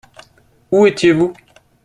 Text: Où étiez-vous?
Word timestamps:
Où 0.71 0.87
étiez-vous? 0.87 1.31